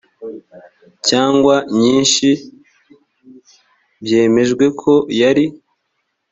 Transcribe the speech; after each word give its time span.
cyangwa 1.07 1.55
nyinshi 1.79 2.29
byemejwe 4.03 4.65
ko 4.81 4.93
yari 5.19 5.45